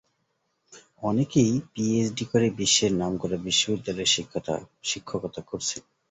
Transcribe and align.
অনেকেই 1.03 1.51
পিএইচডি 1.71 2.25
করে 2.31 2.47
বিশ্বের 2.59 2.91
নামকরা 2.93 3.37
বিশ্ববিদ্যালয়ের 3.45 4.11
শিক্ষকতা 4.83 5.41
করছেন। 5.49 5.81